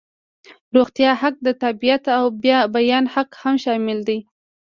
د 0.71 0.73
روغتیا 0.75 1.11
حق، 1.21 1.35
د 1.45 1.49
تابعیت 1.61 2.03
او 2.19 2.25
بیان 2.75 3.05
حق 3.13 3.29
هم 3.41 3.55
شامل 3.63 3.99
دي. 4.07 4.19